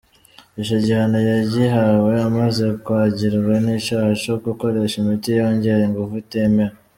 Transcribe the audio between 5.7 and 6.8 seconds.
inguvu itemewe.